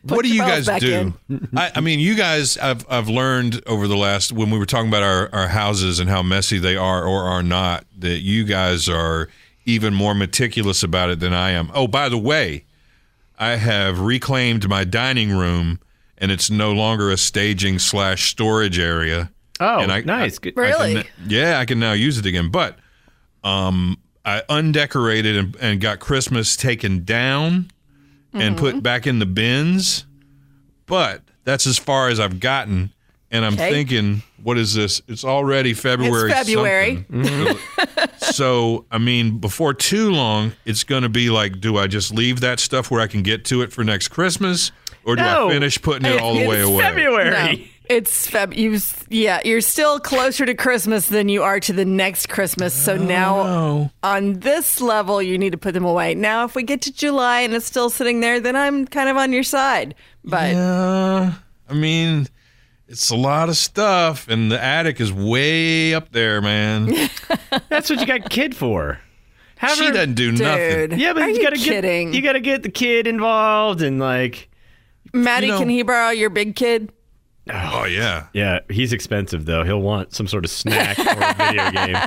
[0.03, 1.13] what do you your guys back do?
[1.55, 4.87] I, I mean, you guys, I've I've learned over the last when we were talking
[4.89, 8.87] about our, our houses and how messy they are or are not, that you guys
[8.87, 9.27] are
[9.65, 11.71] even more meticulous about it than I am.
[11.73, 12.65] Oh, by the way,
[13.41, 15.79] I have reclaimed my dining room,
[16.17, 19.31] and it's no longer a staging slash storage area.
[19.59, 20.37] Oh, And I- nice.
[20.37, 20.59] I- Good.
[20.59, 21.07] I can- Really?
[21.27, 22.49] yeah, I can now use it again.
[22.49, 22.77] But
[23.43, 27.71] um, I undecorated and, and got Christmas taken down
[28.33, 28.63] and Mm-hmm.
[28.65, 30.05] put back in the bins.
[30.85, 32.93] But that's as far as I've gotten.
[33.33, 33.71] And I'm Okay.
[33.71, 35.01] thinking, what is this?
[35.07, 36.29] It's already February.
[36.31, 37.05] February.
[37.09, 37.57] something.
[38.17, 42.41] so, I mean, before too long, it's going to be like, do I just leave
[42.41, 44.71] that stuff where I can get to it for next Christmas?
[45.05, 45.47] Or do No.
[45.49, 46.83] I finish putting it all the way away?
[46.83, 47.29] February.
[47.57, 48.55] No, it's Feb.
[48.55, 48.77] You,
[49.09, 52.73] yeah, you're still closer to Christmas than you are to the next Christmas.
[52.73, 56.13] So now, on this level, you need to put them away.
[56.15, 59.17] Now, if we get to July and it's still sitting there, then I'm kind of
[59.17, 59.95] on your side.
[60.23, 61.31] But Uh,
[61.69, 62.27] I mean,
[62.91, 66.85] it's a lot of stuff, and the attic is way up there, man.
[67.69, 68.99] That's what you got kid for.
[69.57, 70.99] Have she her- doesn't do dude, nothing.
[70.99, 72.11] Yeah, but are you, you gotta kidding?
[72.11, 74.49] get you gotta get the kid involved and like
[75.13, 76.91] Maddie, you know- can he borrow your big kid?
[77.49, 77.81] Oh.
[77.81, 78.27] oh yeah.
[78.33, 79.63] yeah, he's expensive though.
[79.63, 81.97] He'll want some sort of snack or a video game.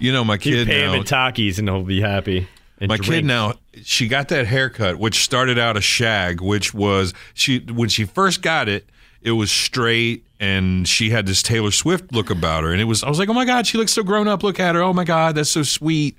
[0.00, 0.98] You know my You kid pay him now.
[0.98, 2.48] in Takis and he'll be happy.
[2.78, 7.12] And My kid now, she got that haircut, which started out a shag, which was
[7.34, 8.88] she when she first got it,
[9.22, 13.02] it was straight, and she had this Taylor Swift look about her, and it was
[13.04, 14.42] I was like, oh my god, she looks so grown up.
[14.42, 14.82] Look at her.
[14.82, 16.16] Oh my god, that's so sweet.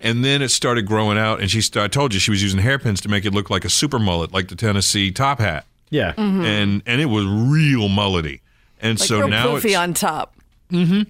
[0.00, 1.90] And then it started growing out, and she started.
[1.90, 4.32] I told you she was using hairpins to make it look like a super mullet,
[4.32, 6.12] like the Tennessee top hat, Yeah.
[6.16, 8.40] and and it was real mullety.
[8.80, 10.34] And Like so real now poofy it's, on top.
[10.72, 11.06] Mhm.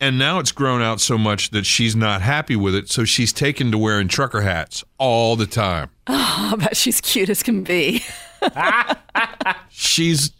[0.00, 3.32] and now it's grown out so much that she's not happy with it, so she's
[3.32, 5.88] taken to wearing trucker hats all the time.
[6.06, 8.04] I bet she's cute as can be.
[9.70, 10.30] She's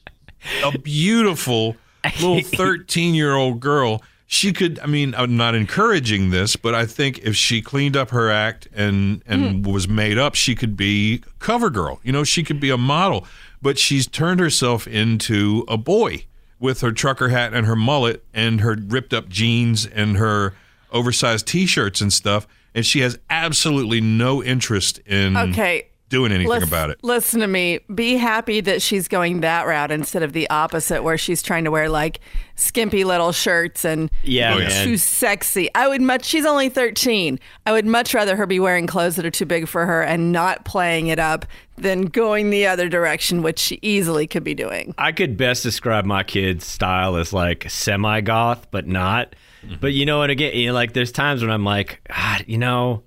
[0.65, 1.77] a beautiful
[2.21, 4.03] little 13 year old girl.
[4.29, 8.11] She could, I mean, I'm not encouraging this, but I think if she cleaned up
[8.11, 9.73] her act and and hmm.
[9.73, 12.01] was made up, she could be cover girl.
[12.03, 13.27] You know, she could be a model.
[13.63, 16.27] But she's turned herself into a boy
[16.59, 20.55] with her trucker hat and her mullet and her ripped up jeans and her
[20.91, 22.47] oversized t-shirts and stuff.
[22.75, 25.89] And she has absolutely no interest in Okay.
[26.09, 26.99] Doing anything Lis- about it.
[27.03, 27.81] Listen to me.
[27.95, 31.71] Be happy that she's going that route instead of the opposite, where she's trying to
[31.71, 32.21] wear like
[32.55, 34.85] skimpy little shirts and Yeah, Oh, yeah.
[34.85, 35.69] too sexy.
[35.75, 36.25] I would much.
[36.25, 37.39] She's only thirteen.
[37.67, 40.33] I would much rather her be wearing clothes that are too big for her and
[40.33, 41.45] not playing it up
[41.77, 44.95] than going the other direction, which she easily could be doing.
[44.97, 49.35] I could best describe my kid's style as like semi goth, but not.
[49.65, 49.77] Mm-hmm.
[49.81, 52.57] But you know, and again, you know, like there's times when I'm like, God, you
[52.59, 53.03] know,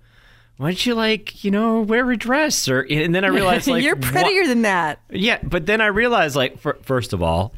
[0.59, 2.81] why don't you like, you know, wear a dress or?
[2.81, 4.99] And then I realized like You're what- prettier than that.
[5.09, 7.53] Yeah, but then I realized, like, fir- first of all,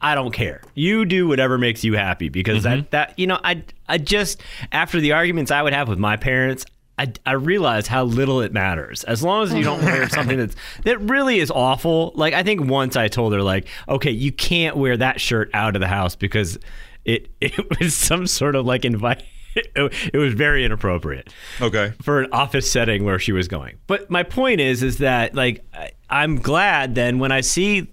[0.00, 0.62] I don't care.
[0.76, 2.90] You do whatever makes you happy because that mm-hmm.
[2.90, 6.64] that you know, I I just after the arguments I would have with my parents.
[7.00, 10.56] I, I realize how little it matters as long as you don't wear something that's
[10.82, 12.10] that really is awful.
[12.16, 15.76] Like I think once I told her like, okay, you can't wear that shirt out
[15.76, 16.58] of the house because
[17.04, 19.22] it it was some sort of like invite.
[20.12, 21.92] It was very inappropriate Okay.
[22.02, 23.78] for an office setting where she was going.
[23.86, 27.88] But my point is, is that like I, I'm glad then when I see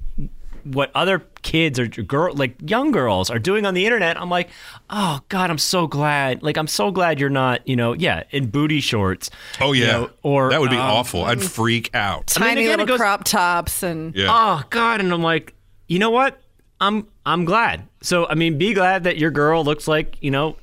[0.64, 4.50] what other kids or girl like young girls are doing on the internet, I'm like,
[4.90, 6.42] oh God, I'm so glad.
[6.42, 9.30] Like I'm so glad you're not, you know, yeah, in booty shorts.
[9.62, 11.24] Oh you yeah, know, or that would be um, awful.
[11.24, 12.34] I'd freak out.
[12.36, 14.28] I mean, Tiny again, it little goes- crop tops and Yeah.
[14.30, 15.54] Oh God, and I'm like,
[15.88, 16.42] you know what?
[16.82, 17.88] I'm I'm glad.
[18.02, 20.58] So I mean, be glad that your girl looks like you know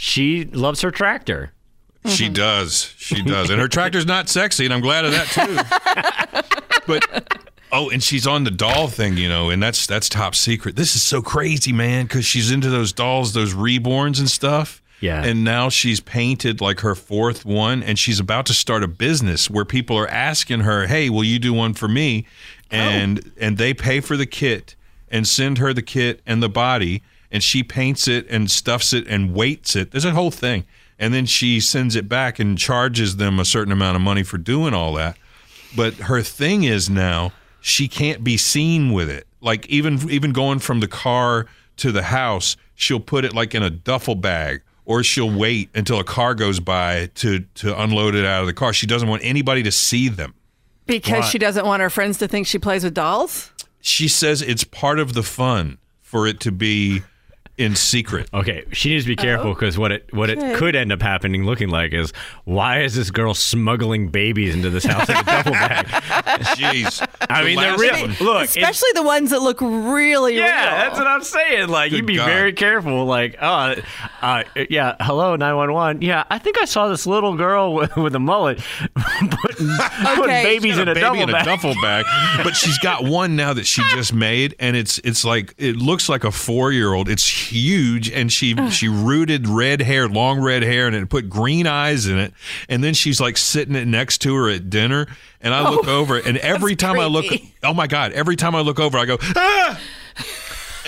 [0.00, 1.52] she loves her tractor.
[2.06, 2.94] She does.
[2.96, 3.50] She does.
[3.50, 6.80] And her tractor's not sexy, and I'm glad of that too.
[6.86, 7.38] but
[7.70, 10.74] oh, and she's on the doll thing, you know, and that's that's top secret.
[10.74, 14.82] This is so crazy, man, because she's into those dolls, those reborns and stuff.
[15.00, 15.22] Yeah.
[15.22, 19.50] And now she's painted like her fourth one, and she's about to start a business
[19.50, 22.24] where people are asking her, "Hey, will you do one for me?"
[22.72, 22.76] Oh.
[22.76, 24.76] And and they pay for the kit
[25.10, 29.06] and send her the kit and the body, and she paints it and stuffs it
[29.06, 29.90] and weights it.
[29.90, 30.64] There's a whole thing,
[30.98, 34.38] and then she sends it back and charges them a certain amount of money for
[34.38, 35.16] doing all that.
[35.76, 39.26] But her thing is now she can't be seen with it.
[39.40, 41.46] Like even even going from the car
[41.78, 46.00] to the house, she'll put it like in a duffel bag or she'll wait until
[46.00, 48.72] a car goes by to to unload it out of the car.
[48.72, 50.34] She doesn't want anybody to see them.
[50.86, 51.28] because Why?
[51.28, 53.52] she doesn't want her friends to think she plays with dolls.
[53.80, 57.02] She says it's part of the fun for it to be
[57.60, 58.28] in secret.
[58.32, 60.52] Okay, she needs to be careful because what it what Okay.
[60.52, 62.12] it could end up happening, looking like, is
[62.44, 65.86] why is this girl smuggling babies into this house in a duffel bag?
[66.56, 67.06] Jeez.
[67.28, 67.92] I The mean, they're last real.
[68.00, 70.70] one- Look, it's- Especially the ones that look really Yeah, real.
[70.88, 71.68] that's what I'm saying.
[71.68, 72.26] Like, Good you'd be God.
[72.26, 73.04] very careful.
[73.04, 73.74] Like, oh,
[74.22, 76.02] uh, yeah, hello, 911.
[76.02, 78.58] Yeah, I think I saw this little girl with, with a mullet
[78.94, 79.70] putting, putting
[80.24, 80.42] Okay.
[80.44, 81.44] babies in a, baby duffel in a bag.
[81.44, 82.04] duffel bag.
[82.42, 86.08] But she's got one now that she just made, and it's it's like it looks
[86.08, 87.08] like a four year old.
[87.08, 91.66] It's huge, and she she rooted red hair, long red hair, and it put green
[91.66, 92.32] eyes in it.
[92.68, 95.06] And then she's like sitting it next to her at dinner,
[95.40, 97.26] and I look over, and every time I look,
[97.62, 99.80] oh my god, every time I look over, I go ah.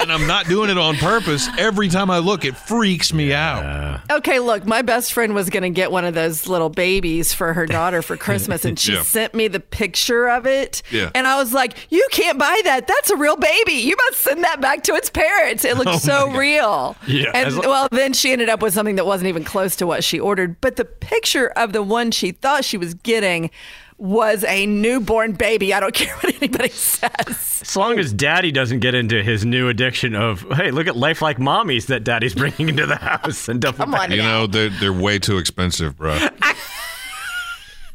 [0.01, 1.49] And I'm not doing it on purpose.
[1.59, 4.01] Every time I look, it freaks me out.
[4.11, 7.53] Okay, look, my best friend was going to get one of those little babies for
[7.53, 9.03] her daughter for Christmas, and she Yeah.
[9.03, 10.83] sent me the picture of it.
[10.91, 11.11] Yeah.
[11.15, 12.87] And I was like, You can't buy that.
[12.87, 13.75] That's a real baby.
[13.75, 15.65] You must send that back to its parents.
[15.65, 16.97] It looks oh so real.
[17.07, 19.87] Yeah, And lo- well, then she ended up with something that wasn't even close to
[19.87, 20.61] what she ordered.
[20.61, 23.51] But the picture of the one she thought she was getting
[23.99, 25.73] was a newborn baby.
[25.73, 27.61] I don't care what anybody says.
[27.63, 31.23] As long as daddy doesn't get into his new addiction of, hey, look at life
[31.23, 34.11] like mommies that daddy's bringing into the house and duffel Come on.
[34.11, 36.19] You know, they're, they're way too expensive, bro.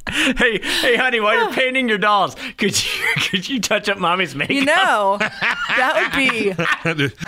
[0.10, 4.36] Hey, hey, honey, while you're painting your dolls, could you could you touch up mommy's
[4.36, 4.56] makeup?
[4.56, 6.54] You know, that would be,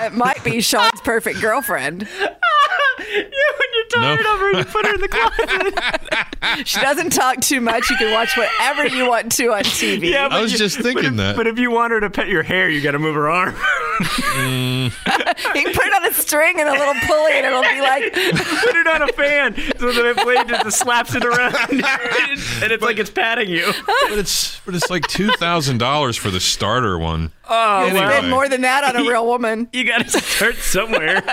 [0.02, 2.08] it might be Sean's perfect girlfriend.
[3.00, 4.34] Yeah, when you're tired No.
[4.34, 6.68] of her, you put her in the closet.
[6.68, 7.90] She doesn't talk too much.
[7.90, 10.10] You can watch whatever you want to on TV.
[10.12, 11.36] Yeah, I was you- just but thinking if- that.
[11.36, 13.56] But if you want her to pet your hair, you got to move her arm.
[13.56, 14.92] Mm.
[15.56, 18.04] You can put it on a string and a little pulley, and it'll be like,
[18.14, 22.84] put it on a fan so that it blade just slaps it around, and it's
[22.84, 23.72] like it's patting you.
[24.10, 27.32] but it's but it's like two thousand dollars for the starter one.
[27.50, 28.00] Oh, Anyway.
[28.02, 29.70] well, spend more than that on a real woman.
[29.74, 31.24] you got to start somewhere.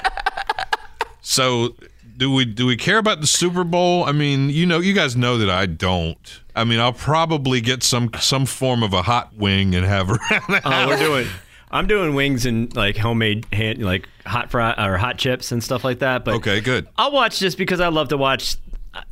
[1.29, 1.75] So
[2.17, 4.05] do we do we care about the Super Bowl?
[4.05, 6.41] I mean, you know, you guys know that I don't.
[6.55, 10.21] I mean, I'll probably get some some form of a hot wing and have around
[10.49, 10.89] the Oh, house.
[10.89, 11.27] we're doing.
[11.69, 15.83] I'm doing wings and like homemade hand, like hot fry or hot chips and stuff
[15.83, 16.25] like that.
[16.25, 16.87] But Okay, good.
[16.97, 18.57] I'll watch just because I love to watch.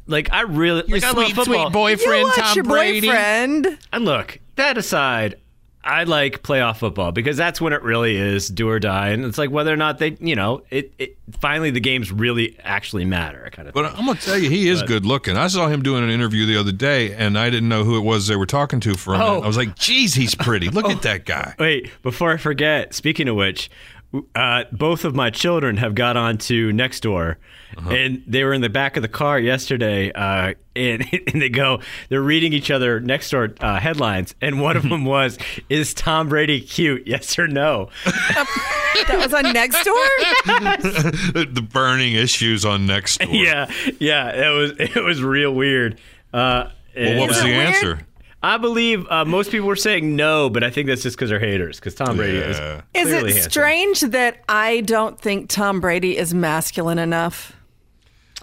[0.07, 1.65] Like I really like I love football.
[1.65, 3.77] You boyfriend, watch your boyfriend.
[3.93, 5.35] And look, that aside,
[5.85, 9.37] I like playoff football because that's when it really is do or die, and it's
[9.37, 10.93] like whether or not they, you know, it.
[10.99, 13.75] it finally, the games really actually matter, kind of.
[13.75, 14.01] But thing.
[14.01, 15.37] I'm gonna tell you, he is good looking.
[15.37, 18.03] I saw him doing an interview the other day, and I didn't know who it
[18.03, 19.31] was they were talking to for a minute.
[19.31, 19.43] Oh.
[19.43, 20.71] I was like, "Geez, he's pretty.
[20.71, 21.01] Look at oh.
[21.01, 23.71] that guy." Wait, before I forget, speaking of which,
[24.35, 27.37] uh, both of my children have got onto Nextdoor,
[27.89, 31.81] and they were in the back of the car yesterday, uh, and, and they go,
[32.09, 36.61] they're reading each other Nextdoor uh, headlines, and one of them was, "Is Tom Brady
[36.61, 37.07] cute?
[37.15, 41.55] Yes or no?" That was on Nextdoor.
[41.55, 43.35] the burning issues on next door.
[43.35, 45.99] yeah, yeah, it was it was real weird.
[46.33, 47.67] Uh, Well, what was the weird?
[47.67, 48.01] answer?
[48.45, 51.39] I believe uh, most people were saying no, but I think that's just because they're
[51.39, 51.81] haters.
[51.81, 52.83] Because Tom Brady Yeah.
[52.95, 53.07] is.
[53.09, 53.51] Is it handsome.
[53.51, 57.57] strange that I don't think Tom Brady is masculine enough?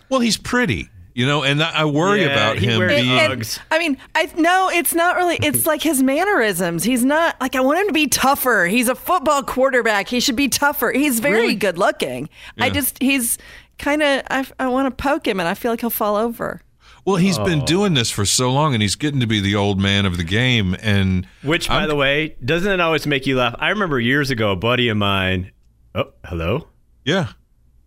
[0.10, 3.12] Well, he's pretty, you know, and I I worry Yeah, about he him wears being.
[3.12, 3.60] And- Uggs.
[3.70, 5.38] I mean, I no, it's not really.
[5.42, 6.84] It's like his mannerisms.
[6.84, 8.66] He's not like I want him to be tougher.
[8.66, 10.08] He's a football quarterback.
[10.08, 10.92] He should be tougher.
[10.92, 11.56] He's very Really?
[11.56, 12.28] good looking.
[12.60, 13.38] I just he's
[13.78, 14.24] kind of.
[14.32, 16.62] I, I want to poke him, and I feel like he'll fall over.
[17.06, 17.44] Well, he's Oh.
[17.46, 20.18] been doing this for so long, and he's getting to be the old man of
[20.18, 20.76] the game.
[20.82, 23.56] And Which, by I'm- the way, doesn't it always make you laugh?
[23.60, 25.52] I remember years ago, a buddy of mine.
[25.96, 26.68] Oh, hello.
[27.04, 27.30] yeah,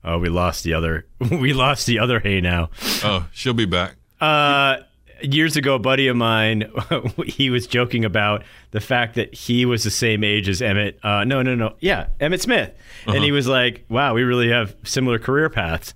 [0.07, 1.07] Oh, we lost the other.
[1.31, 2.21] We lost the other.
[2.21, 2.69] Hey, now.
[3.03, 3.97] oh, she'll be back.
[4.21, 4.77] Uh,
[5.23, 6.71] years ago, a buddy of mine,
[7.27, 8.43] he was joking about
[8.73, 10.97] the fact that he was the same age as Emmitt.
[11.03, 11.77] Uh, no, no, no.
[11.81, 12.73] Yeah, Emmitt Smith.
[13.07, 15.95] And he was like, wow, we really have similar career paths.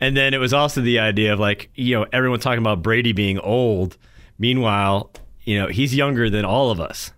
[0.00, 3.12] And then it was also the idea of like, you know, everyone talking about Brady
[3.12, 3.96] being old.
[4.38, 5.10] Meanwhile,
[5.44, 7.12] you know, he's younger than all of us.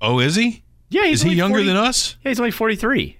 [0.00, 0.62] Oh, is he?
[0.88, 2.16] Yeah, he's Is he younger 40 than us?
[2.22, 3.16] Yeah, he's only 43.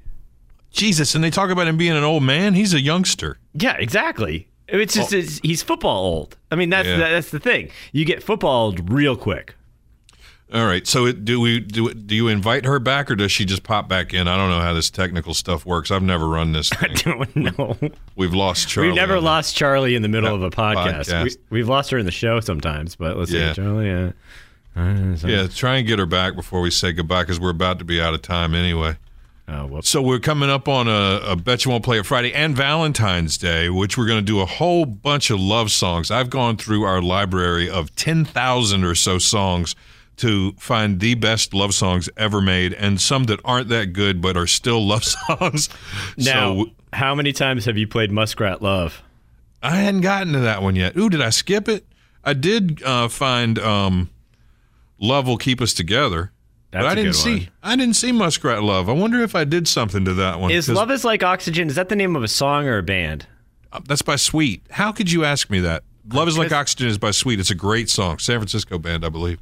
[0.71, 2.55] Jesus, and they talk about him being an old man.
[2.55, 3.39] He's a youngster.
[3.55, 4.49] Yeah, exactly.
[4.69, 5.19] It's just oh.
[5.19, 6.37] it's, he's football old.
[6.51, 6.99] I mean, that's Yeah.
[6.99, 7.71] that's the thing.
[7.93, 9.55] You get football old real quick.
[10.55, 10.87] All right.
[10.87, 11.93] So do we do?
[11.93, 14.29] Do you invite her back, or does she just pop back in?
[14.29, 15.91] I don't know how this technical stuff works.
[15.91, 16.71] I've never run this.
[16.81, 17.77] I don't know.
[18.15, 18.91] We've lost Charlie.
[18.91, 19.23] We've never that.
[19.23, 21.05] lost Charlie in the middle of a podcast.
[21.07, 21.25] podcast.
[21.51, 23.53] We, we've lost her in the show sometimes, but let's Yeah.
[23.55, 23.91] see, Charlie.
[23.91, 24.13] Uh,
[24.77, 27.81] uh, so- Yeah, try and get her back before we say goodbye because we're about
[27.81, 28.97] to be out of time anyway.
[29.49, 29.81] Oh.
[29.81, 33.37] So we're coming up on a, a Bet You Won't Play It Friday and Valentine's
[33.39, 36.11] Day, which we're going to do a whole bunch of love songs.
[36.11, 39.75] I've gone through our library of 10,000 or so songs
[40.19, 44.37] to find the best love songs ever made and some that aren't that good but
[44.37, 45.69] are still love songs.
[46.17, 49.03] Now, so how many times have you played Muskrat Love?
[49.63, 50.97] I hadn't gotten to that one yet.
[50.97, 51.85] Ooh, did I skip it?
[52.25, 54.11] I did uh, find um,
[54.99, 56.33] Love Will Keep Us Together.
[56.71, 57.49] That's but I didn't see one.
[57.63, 58.89] I didn't see Muskrat Love.
[58.89, 60.51] I wonder if I did something to that one.
[60.51, 61.69] Is Love is Like Oxygen?
[61.69, 63.27] Is that the name of a song or a band?
[63.73, 64.63] Uh, That's by Sweet.
[64.71, 65.85] How could you ask me that?
[66.13, 67.41] Love is like oxygen is by Sweet.
[67.41, 68.19] It's a great song.
[68.19, 69.41] San Francisco band, I believe.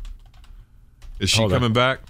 [1.24, 1.58] Is she Hold on.
[1.60, 2.00] coming back?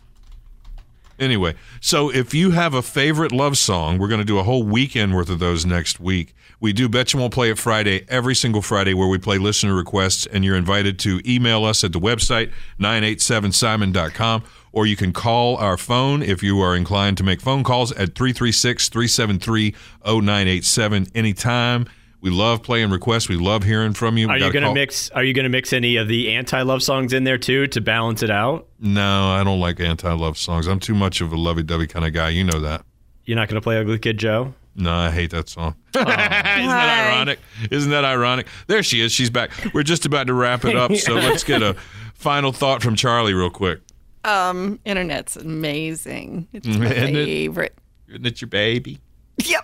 [1.19, 4.65] Anyway, so if you have a favorite love song, we're going to do a whole
[4.65, 6.35] weekend worth of those next week.
[6.59, 9.75] We do Bet You Won't Play It Friday every single Friday where we play listener
[9.75, 12.51] requests, and you're invited to email us at the website,
[12.81, 14.43] 987simon.com,
[14.73, 18.17] or you can call our phone if you are inclined to make phone calls at
[18.17, 21.87] 336 373 0987 anytime.
[22.25, 23.29] We love playing requests.
[23.29, 24.29] We love hearing from you.
[24.29, 25.11] We Are you going to call- mix?
[25.11, 28.23] Are you going to mix any of the anti-love songs in there too to balance
[28.23, 28.67] it out?
[28.81, 30.67] No, I don't like anti-love songs.
[30.67, 32.31] I'm too much of a lovey-dovey kind of guy.
[32.31, 32.83] You know that.
[33.27, 34.55] You're not going to play Ugly Kid Joe?
[34.75, 35.75] No, I hate that song.
[35.95, 37.41] Isn't that ironic?
[37.71, 38.47] Isn't that ironic?
[38.69, 39.13] There she is.
[39.13, 39.51] She's back.
[39.75, 41.75] We're just about to wrap it up, so let's get a
[42.15, 43.81] final thought from Charlie real quick.
[44.25, 46.49] Um, internet's amazing.
[46.55, 47.77] It's my Isn't favorite.
[48.09, 48.99] Isn't it your baby?
[49.45, 49.64] Yep.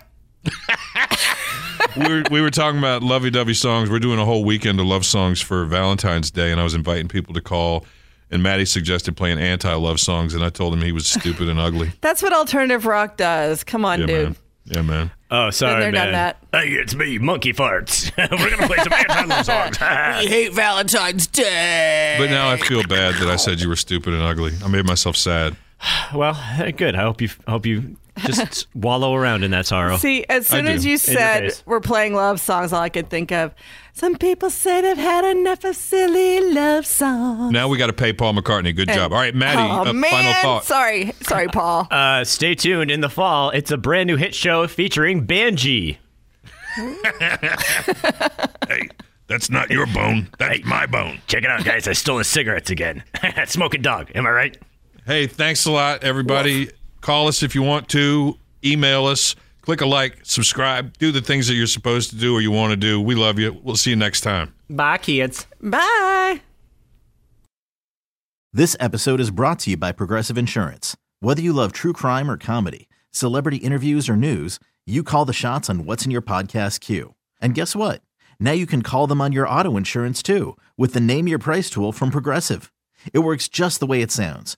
[1.97, 3.89] We, were, we were talking about lovey-dovey songs.
[3.89, 7.07] We're doing a whole weekend of love songs for Valentine's Day, and I was inviting
[7.07, 7.85] people to call.
[8.29, 11.91] And Maddie suggested playing anti-love songs, and I told him he was stupid and ugly.
[12.01, 13.63] That's what alternative rock does.
[13.63, 14.23] Come on, Yeah, dude.
[14.23, 14.35] man.
[14.65, 15.11] Yeah, man.
[15.31, 16.13] Oh, sorry, there, done man.
[16.13, 16.37] that.
[16.63, 18.11] Hey, it's me, Monkey Farts.
[18.17, 19.77] We're going to play some anti-love songs.
[19.81, 22.15] I hate Valentine's Day.
[22.17, 24.53] But now I feel bad that I said you were stupid and ugly.
[24.63, 25.57] I made myself sad.
[26.13, 26.95] well, eh, good.
[26.95, 29.97] I hope you I hope you just wallow around in that sorrow.
[29.97, 30.89] See, as soon I as do.
[30.89, 33.53] you said we're playing love songs, all I could think of
[33.93, 37.51] some people say they've had enough of silly love songs.
[37.51, 38.75] Now we got to pay Paul McCartney.
[38.75, 39.11] Good job.
[39.11, 40.11] All right, Maddie, oh, uh, man.
[40.11, 40.65] final thought.
[40.65, 41.13] Sorry.
[41.21, 41.87] Sorry, Paul.
[42.01, 43.51] Uh, stay tuned in the fall.
[43.51, 45.97] It's a brand new hit show featuring Banji.
[48.67, 48.87] Hey,
[49.27, 50.29] that's not your bone.
[50.39, 51.19] That's my bone.
[51.27, 51.87] Check it out, guys.
[51.87, 53.03] I stole his cigarettes again.
[53.45, 54.09] Smoking dog.
[54.15, 54.57] Am I right?
[55.05, 56.69] Hey, thanks a lot, everybody.
[57.01, 58.37] Call us if you want to.
[58.63, 59.35] Email us.
[59.61, 62.71] Click a like, subscribe, do the things that you're supposed to do or you want
[62.71, 62.99] to do.
[62.99, 63.59] We love you.
[63.61, 64.53] We'll see you next time.
[64.69, 65.45] Bye, kids.
[65.61, 66.41] Bye.
[68.53, 70.97] This episode is brought to you by Progressive Insurance.
[71.19, 75.69] Whether you love true crime or comedy, celebrity interviews or news, you call the shots
[75.69, 77.13] on what's in your podcast queue.
[77.39, 78.01] And guess what?
[78.39, 81.69] Now you can call them on your auto insurance too with the Name Your Price
[81.69, 82.73] tool from Progressive.
[83.13, 84.57] It works just the way it sounds.